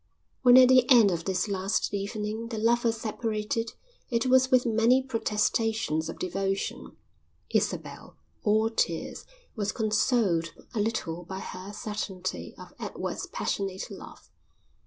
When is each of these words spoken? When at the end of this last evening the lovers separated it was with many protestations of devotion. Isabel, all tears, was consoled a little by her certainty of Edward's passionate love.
When 0.41 0.57
at 0.57 0.69
the 0.69 0.89
end 0.89 1.11
of 1.11 1.25
this 1.25 1.47
last 1.47 1.93
evening 1.93 2.47
the 2.47 2.57
lovers 2.57 2.97
separated 2.99 3.73
it 4.09 4.25
was 4.25 4.49
with 4.49 4.65
many 4.65 5.03
protestations 5.03 6.09
of 6.09 6.17
devotion. 6.17 6.97
Isabel, 7.51 8.17
all 8.41 8.71
tears, 8.71 9.27
was 9.55 9.71
consoled 9.71 10.55
a 10.73 10.79
little 10.79 11.23
by 11.23 11.37
her 11.37 11.71
certainty 11.71 12.55
of 12.57 12.73
Edward's 12.79 13.27
passionate 13.27 13.91
love. 13.91 14.31